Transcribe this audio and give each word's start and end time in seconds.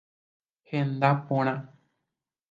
Henda 0.69 1.11
porã. 1.27 1.55